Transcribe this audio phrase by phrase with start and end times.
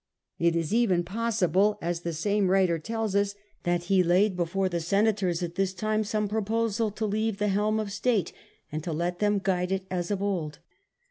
[0.39, 3.33] It is even possible, as the same writer tells us,
[3.65, 6.09] The proposal before the Senators at this time to resign.
[6.09, 8.33] some proposul to leave the helm of state
[8.71, 10.57] and let them guide it as of old.